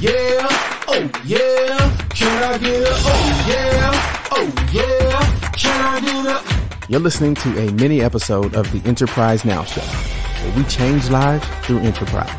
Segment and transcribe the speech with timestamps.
[0.00, 0.46] Yeah,
[0.86, 7.00] oh yeah, can I get a oh yeah, oh yeah, can I get a You're
[7.00, 11.80] listening to a mini episode of the Enterprise Now Show, where we change lives through
[11.80, 12.30] enterprise.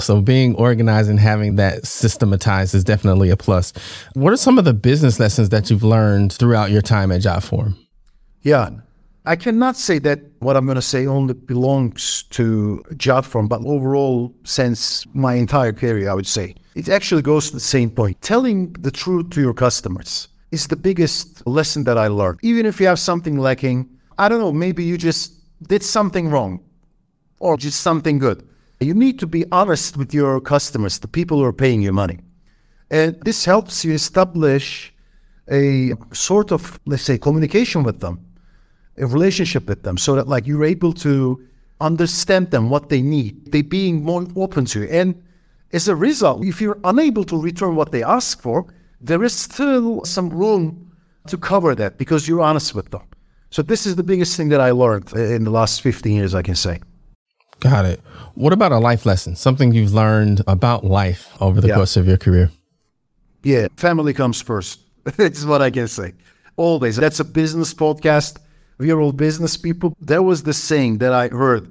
[0.00, 3.72] So, being organized and having that systematized is definitely a plus.
[4.14, 7.76] What are some of the business lessons that you've learned throughout your time at JotForm?
[8.42, 8.70] Yeah.
[9.30, 14.34] I cannot say that what I'm going to say only belongs to JotForm, but overall,
[14.42, 18.20] since my entire career, I would say it actually goes to the same point.
[18.22, 22.40] Telling the truth to your customers is the biggest lesson that I learned.
[22.42, 25.34] Even if you have something lacking, I don't know, maybe you just
[25.68, 26.64] did something wrong
[27.38, 28.44] or just something good.
[28.80, 32.18] You need to be honest with your customers, the people who are paying you money.
[32.90, 34.92] And this helps you establish
[35.48, 38.26] a sort of, let's say, communication with them
[39.00, 41.40] a relationship with them so that like you're able to
[41.80, 45.14] understand them what they need they being more open to you and
[45.72, 48.66] as a result if you're unable to return what they ask for
[49.00, 50.92] there is still some room
[51.26, 53.02] to cover that because you're honest with them
[53.50, 56.42] so this is the biggest thing that i learned in the last 15 years i
[56.42, 56.78] can say
[57.60, 58.00] Got it.
[58.36, 59.36] What about a life lesson?
[59.36, 61.74] Something you've learned about life over the Yeah.
[61.74, 62.50] course of your career?
[63.42, 64.80] yeah family comes first
[65.16, 66.12] that's what i can say
[66.56, 68.36] always that's a business podcast
[68.80, 71.64] we are all business people there was this saying that i heard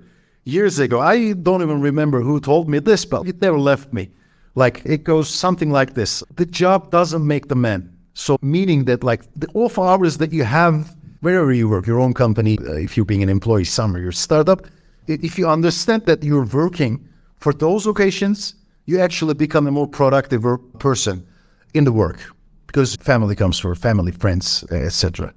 [0.49, 0.99] years ago.
[0.99, 4.09] I don't even remember who told me this but it never left me.
[4.55, 6.23] Like it goes something like this.
[6.35, 7.95] The job doesn't make the man.
[8.13, 12.13] So meaning that like the off hours that you have wherever you work your own
[12.13, 14.65] company uh, if you're being an employee somewhere your startup
[15.07, 17.05] if you understand that you're working
[17.37, 20.43] for those occasions you actually become a more productive
[20.79, 21.25] person
[21.73, 22.19] in the work.
[22.67, 25.33] Because family comes first family friends etc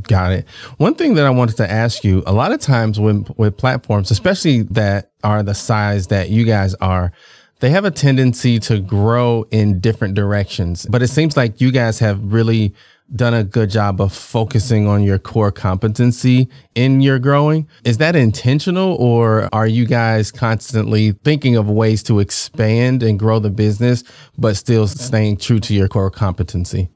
[0.00, 0.48] Got it.
[0.78, 4.10] One thing that I wanted to ask you a lot of times when with platforms,
[4.10, 7.12] especially that are the size that you guys are,
[7.60, 10.86] they have a tendency to grow in different directions.
[10.90, 12.74] But it seems like you guys have really
[13.14, 17.68] done a good job of focusing on your core competency in your growing.
[17.84, 23.38] Is that intentional or are you guys constantly thinking of ways to expand and grow
[23.38, 24.02] the business,
[24.38, 26.88] but still staying true to your core competency?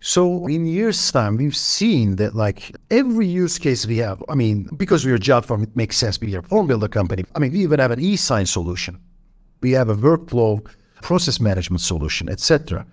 [0.00, 4.68] So in years' time, we've seen that like every use case we have, I mean,
[4.76, 6.20] because we're a JotForm, it makes sense.
[6.20, 7.24] We are a form builder company.
[7.34, 9.00] I mean, we even have an e-sign solution.
[9.60, 10.64] We have a workflow
[11.02, 12.86] process management solution, etc.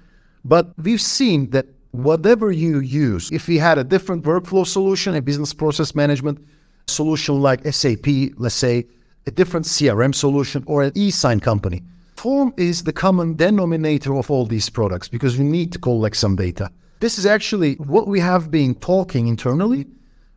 [0.44, 5.22] But we've seen that whatever you use, if we had a different workflow solution, a
[5.22, 6.44] business process management
[6.88, 8.08] solution like SAP,
[8.38, 8.86] let's say,
[9.28, 11.84] a different CRM solution or an e-sign company,
[12.16, 16.36] form is the common denominator of all these products because you need to collect some
[16.36, 16.72] data.
[17.00, 19.86] This is actually what we have been talking internally,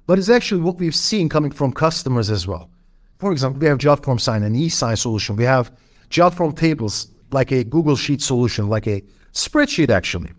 [0.07, 2.71] but it's actually what we've seen coming from customers as well.
[3.19, 5.37] For example, we have JotForm Sign, an e-sign solution.
[5.37, 5.73] We have
[6.11, 9.03] JotForm Tables, like a Google Sheet solution, like a
[9.33, 10.33] spreadsheet actually.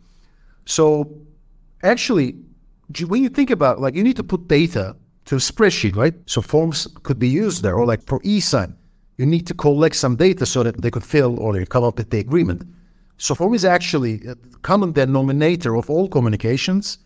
[0.65, 1.09] So
[1.83, 2.35] actually,
[3.07, 6.15] when you think about like you need to put data to a spreadsheet, right?
[6.25, 8.75] So forms could be used there, or like for e-sign,
[9.17, 11.97] you need to collect some data so that they could fill or they come up
[11.97, 12.63] with the agreement.
[13.21, 16.99] So form is actually a common denominator of all communications.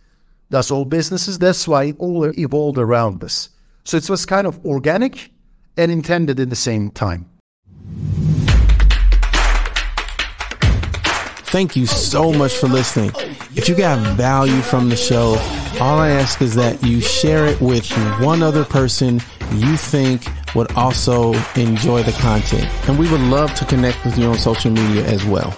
[0.52, 1.40] That's all businesses.
[1.40, 3.50] That's why it all evolved around this.
[3.84, 5.32] So it was kind of organic
[5.76, 7.26] and intended in the same time.
[11.50, 13.12] Thank you so much for listening.
[13.56, 15.40] If you got value from the show,
[15.82, 17.92] all I ask is that you share it with
[18.22, 19.20] one other person
[19.52, 22.70] you think would also enjoy the content.
[22.88, 25.58] And we would love to connect with you on social media as well.